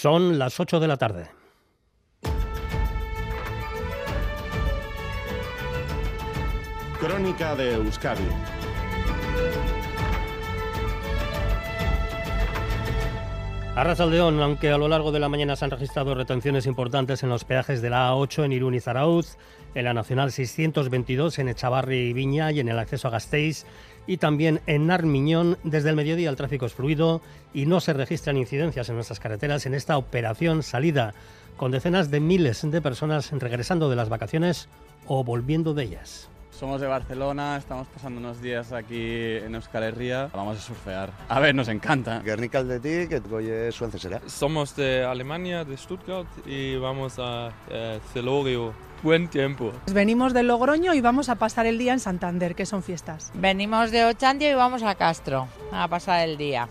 Son 0.00 0.38
las 0.38 0.58
8 0.58 0.80
de 0.80 0.88
la 0.88 0.96
tarde. 0.96 1.30
Crónica 6.98 7.54
de 7.54 7.74
Euskadi. 7.74 8.24
Arrasaldeón, 13.80 14.38
aunque 14.42 14.70
a 14.70 14.76
lo 14.76 14.88
largo 14.88 15.10
de 15.10 15.20
la 15.20 15.30
mañana 15.30 15.56
se 15.56 15.64
han 15.64 15.70
registrado 15.70 16.14
retenciones 16.14 16.66
importantes 16.66 17.22
en 17.22 17.30
los 17.30 17.44
peajes 17.44 17.80
de 17.80 17.88
la 17.88 18.12
A8 18.12 18.44
en 18.44 18.52
Irún 18.52 18.74
y 18.74 18.80
Zarauz, 18.80 19.38
en 19.74 19.86
la 19.86 19.94
Nacional 19.94 20.32
622 20.32 21.38
en 21.38 21.48
Echavarri 21.48 22.10
y 22.10 22.12
Viña 22.12 22.52
y 22.52 22.60
en 22.60 22.68
el 22.68 22.78
acceso 22.78 23.08
a 23.08 23.12
Gasteiz, 23.12 23.64
y 24.06 24.18
también 24.18 24.60
en 24.66 24.86
Narmiñón, 24.86 25.56
desde 25.64 25.88
el 25.88 25.96
mediodía 25.96 26.28
el 26.28 26.36
tráfico 26.36 26.66
es 26.66 26.74
fluido 26.74 27.22
y 27.54 27.64
no 27.64 27.80
se 27.80 27.94
registran 27.94 28.36
incidencias 28.36 28.90
en 28.90 28.96
nuestras 28.96 29.18
carreteras 29.18 29.64
en 29.64 29.72
esta 29.72 29.96
operación 29.96 30.62
salida, 30.62 31.14
con 31.56 31.70
decenas 31.70 32.10
de 32.10 32.20
miles 32.20 32.70
de 32.70 32.82
personas 32.82 33.30
regresando 33.32 33.88
de 33.88 33.96
las 33.96 34.10
vacaciones 34.10 34.68
o 35.06 35.24
volviendo 35.24 35.72
de 35.72 35.84
ellas. 35.84 36.28
Somos 36.50 36.80
de 36.80 36.86
Barcelona, 36.86 37.56
estamos 37.56 37.88
pasando 37.88 38.20
unos 38.20 38.42
días 38.42 38.72
aquí 38.72 39.36
en 39.36 39.54
Euskal 39.54 39.82
Herria. 39.84 40.30
Vamos 40.34 40.58
a 40.58 40.60
surfear. 40.60 41.10
A 41.28 41.40
ver, 41.40 41.54
nos 41.54 41.68
encanta. 41.68 42.20
Guernica 42.20 42.62
de 42.62 42.80
ti, 42.80 43.08
que 43.08 43.20
goye 43.20 43.72
suence 43.72 43.98
será. 43.98 44.20
Somos 44.26 44.76
de 44.76 45.04
Alemania, 45.04 45.64
de 45.64 45.76
Stuttgart, 45.76 46.28
y 46.46 46.76
vamos 46.76 47.14
a 47.18 47.50
eh, 47.70 48.00
Celorio. 48.12 48.74
Buen 49.02 49.28
tiempo. 49.28 49.72
Venimos 49.90 50.34
de 50.34 50.42
Logroño 50.42 50.92
y 50.92 51.00
vamos 51.00 51.30
a 51.30 51.36
pasar 51.36 51.64
el 51.64 51.78
día 51.78 51.94
en 51.94 52.00
Santander, 52.00 52.54
que 52.54 52.66
son 52.66 52.82
fiestas. 52.82 53.32
Venimos 53.32 53.90
de 53.90 54.04
Ochandio 54.04 54.50
y 54.50 54.54
vamos 54.54 54.82
a 54.82 54.94
Castro 54.94 55.48
a 55.72 55.88
pasar 55.88 56.28
el 56.28 56.36
día. 56.36 56.68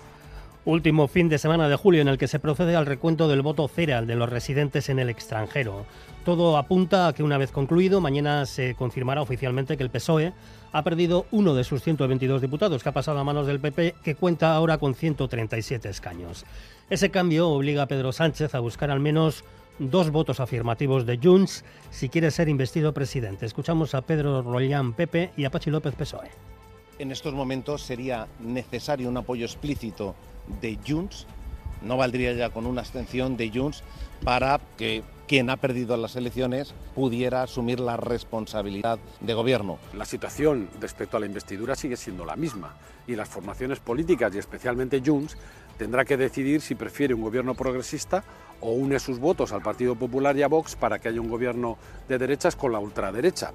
Último 0.65 1.07
fin 1.07 1.29
de 1.29 1.37
semana 1.37 1.69
de 1.69 1.77
julio 1.77 2.01
en 2.01 2.09
el 2.09 2.17
que 2.17 2.27
se 2.27 2.37
procede 2.37 2.75
al 2.75 2.85
recuento 2.85 3.29
del 3.29 3.41
voto 3.41 3.67
cereal 3.69 4.05
de 4.05 4.15
los 4.15 4.29
residentes 4.29 4.89
en 4.89 4.99
el 4.99 5.09
extranjero. 5.09 5.85
Todo 6.25 6.57
apunta 6.57 7.07
a 7.07 7.13
que 7.13 7.23
una 7.23 7.37
vez 7.37 7.51
concluido, 7.51 8.01
mañana 8.01 8.45
se 8.45 8.75
confirmará 8.75 9.21
oficialmente 9.21 9.77
que 9.77 9.83
el 9.83 9.89
PSOE 9.89 10.33
ha 10.73 10.83
perdido 10.83 11.25
uno 11.31 11.55
de 11.55 11.63
sus 11.63 11.81
122 11.81 12.41
diputados, 12.41 12.83
que 12.83 12.89
ha 12.89 12.93
pasado 12.93 13.19
a 13.19 13.23
manos 13.23 13.47
del 13.47 13.61
PP, 13.61 13.95
que 14.03 14.15
cuenta 14.15 14.53
ahora 14.53 14.77
con 14.77 14.95
137 14.95 15.87
escaños. 15.87 16.45
Ese 16.89 17.09
cambio 17.09 17.49
obliga 17.49 17.83
a 17.83 17.87
Pedro 17.87 18.11
Sánchez 18.11 18.53
a 18.53 18.59
buscar 18.59 18.91
al 18.91 18.99
menos 18.99 19.45
dos 19.79 20.11
votos 20.11 20.41
afirmativos 20.41 21.05
de 21.05 21.19
Junts 21.23 21.63
si 21.89 22.09
quiere 22.09 22.31
ser 22.31 22.49
investido 22.49 22.93
presidente. 22.93 23.45
Escuchamos 23.45 23.95
a 23.95 24.01
Pedro 24.01 24.41
Rollán 24.41 24.91
PP 24.91 25.31
y 25.37 25.45
a 25.45 25.51
Pachi 25.51 25.71
López 25.71 25.95
PSOE. 25.95 26.48
En 26.99 27.13
estos 27.13 27.33
momentos 27.33 27.81
sería 27.81 28.27
necesario 28.41 29.07
un 29.07 29.15
apoyo 29.15 29.45
explícito 29.45 30.15
de 30.59 30.77
Junts, 30.85 31.27
no 31.81 31.95
valdría 31.95 32.33
ya 32.33 32.49
con 32.49 32.65
una 32.65 32.81
abstención 32.81 33.37
de 33.37 33.49
Junts 33.49 33.83
para 34.25 34.59
que 34.77 35.01
quien 35.25 35.49
ha 35.49 35.55
perdido 35.55 35.95
las 35.95 36.17
elecciones 36.17 36.73
pudiera 36.95 37.41
asumir 37.41 37.79
la 37.79 37.95
responsabilidad 37.95 38.99
de 39.21 39.33
gobierno. 39.33 39.79
La 39.93 40.03
situación 40.03 40.67
respecto 40.81 41.15
a 41.15 41.21
la 41.21 41.25
investidura 41.25 41.75
sigue 41.75 41.95
siendo 41.95 42.25
la 42.25 42.35
misma 42.35 42.75
y 43.07 43.15
las 43.15 43.29
formaciones 43.29 43.79
políticas 43.79 44.35
y 44.35 44.39
especialmente 44.39 45.01
Junts 45.05 45.37
tendrá 45.77 46.03
que 46.03 46.17
decidir 46.17 46.59
si 46.59 46.75
prefiere 46.75 47.13
un 47.13 47.21
gobierno 47.21 47.55
progresista 47.55 48.25
o 48.59 48.73
une 48.73 48.99
sus 48.99 49.19
votos 49.19 49.53
al 49.53 49.61
Partido 49.61 49.95
Popular 49.95 50.35
y 50.35 50.43
a 50.43 50.49
Vox 50.49 50.75
para 50.75 50.99
que 50.99 51.07
haya 51.07 51.21
un 51.21 51.29
gobierno 51.29 51.77
de 52.09 52.17
derechas 52.17 52.57
con 52.57 52.73
la 52.73 52.79
ultraderecha. 52.79 53.53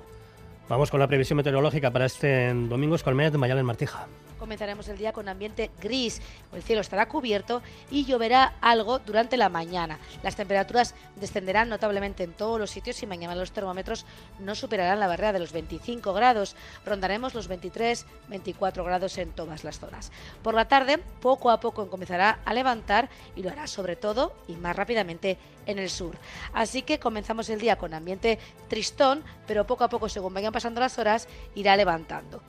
Vamos 0.66 0.90
con 0.90 0.98
la 0.98 1.06
previsión 1.06 1.36
meteorológica 1.36 1.90
para 1.90 2.06
este 2.06 2.48
domingo 2.54 2.96
Escolmet 2.96 3.30
de 3.30 3.36
Mayal 3.36 3.58
en 3.58 3.66
Martija. 3.66 4.06
Comenzaremos 4.38 4.88
el 4.88 4.96
día 4.96 5.12
con 5.12 5.28
ambiente 5.28 5.70
gris, 5.80 6.20
el 6.52 6.62
cielo 6.62 6.80
estará 6.80 7.06
cubierto 7.06 7.62
y 7.90 8.04
lloverá 8.04 8.54
algo 8.62 8.98
durante 8.98 9.36
la 9.36 9.48
mañana. 9.48 9.98
Las 10.22 10.36
temperaturas 10.36 10.94
descenderán 11.16 11.68
notablemente 11.68 12.24
en 12.24 12.32
todos 12.32 12.58
los 12.58 12.70
sitios 12.70 13.02
y 13.02 13.06
mañana 13.06 13.34
los 13.34 13.52
termómetros 13.52 14.06
no 14.40 14.54
superarán 14.54 15.00
la 15.00 15.06
barrera 15.06 15.34
de 15.34 15.38
los 15.38 15.52
25 15.52 16.12
grados. 16.14 16.56
Rondaremos 16.84 17.34
los 17.34 17.48
23-24 17.48 18.84
grados 18.84 19.18
en 19.18 19.32
todas 19.32 19.64
las 19.64 19.78
zonas. 19.78 20.12
Por 20.42 20.54
la 20.54 20.66
tarde, 20.66 20.98
poco 21.20 21.50
a 21.50 21.60
poco 21.60 21.88
comenzará 21.88 22.40
a 22.44 22.54
levantar 22.54 23.08
y 23.36 23.42
lo 23.42 23.50
hará 23.50 23.66
sobre 23.66 23.96
todo 23.96 24.34
y 24.48 24.56
más 24.56 24.76
rápidamente 24.76 25.38
en 25.66 25.78
el 25.78 25.90
sur. 25.90 26.16
Así 26.52 26.82
que 26.82 26.98
comenzamos 26.98 27.48
el 27.48 27.60
día 27.60 27.76
con 27.76 27.94
ambiente 27.94 28.38
tristón, 28.68 29.22
pero 29.46 29.66
poco 29.66 29.84
a 29.84 29.88
poco, 29.88 30.08
según 30.08 30.34
vayan 30.34 30.52
pasando 30.54 30.80
las 30.80 30.98
horas, 30.98 31.28
irá 31.54 31.76
levantando. 31.76 32.40